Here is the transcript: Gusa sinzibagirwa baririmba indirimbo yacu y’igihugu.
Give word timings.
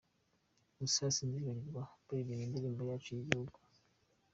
Gusa 0.79 1.01
sinzibagirwa 1.15 1.81
baririmba 2.07 2.45
indirimbo 2.47 2.81
yacu 2.89 3.09
y’igihugu. 3.11 3.57